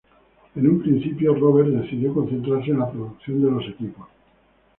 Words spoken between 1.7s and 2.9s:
decidió concentrarse en la